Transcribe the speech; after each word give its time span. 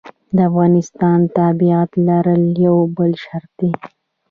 د 0.35 0.37
افغانستان 0.49 1.19
تابعیت 1.37 1.91
لرل 2.07 2.43
یو 2.65 2.77
بل 2.97 3.11
شرط 3.23 3.49
دی. 3.59 3.71